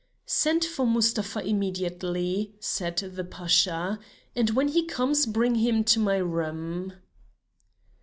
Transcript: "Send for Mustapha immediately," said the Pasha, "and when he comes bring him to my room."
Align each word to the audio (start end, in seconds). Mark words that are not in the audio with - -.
"Send 0.25 0.65
for 0.65 0.87
Mustapha 0.87 1.41
immediately," 1.45 2.55
said 2.59 2.97
the 2.97 3.23
Pasha, 3.23 3.99
"and 4.35 4.49
when 4.49 4.69
he 4.69 4.83
comes 4.85 5.27
bring 5.27 5.53
him 5.53 5.83
to 5.83 5.99
my 5.99 6.17
room." 6.17 6.93